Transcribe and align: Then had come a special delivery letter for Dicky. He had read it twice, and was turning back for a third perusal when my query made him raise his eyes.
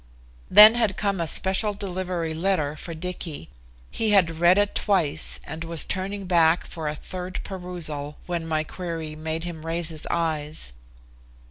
Then 0.49 0.73
had 0.73 0.97
come 0.97 1.21
a 1.21 1.27
special 1.27 1.75
delivery 1.75 2.33
letter 2.33 2.75
for 2.75 2.95
Dicky. 2.95 3.49
He 3.91 4.09
had 4.09 4.39
read 4.39 4.57
it 4.57 4.73
twice, 4.73 5.39
and 5.43 5.63
was 5.63 5.85
turning 5.85 6.25
back 6.25 6.65
for 6.65 6.87
a 6.87 6.95
third 6.95 7.39
perusal 7.43 8.17
when 8.25 8.47
my 8.47 8.63
query 8.63 9.15
made 9.15 9.43
him 9.43 9.63
raise 9.63 9.89
his 9.89 10.07
eyes. 10.09 10.73